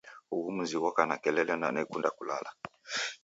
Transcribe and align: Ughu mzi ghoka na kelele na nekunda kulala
Ughu 0.35 0.49
mzi 0.57 0.77
ghoka 0.81 1.03
na 1.09 1.15
kelele 1.23 1.55
na 1.57 1.67
nekunda 1.75 2.09
kulala 2.17 2.51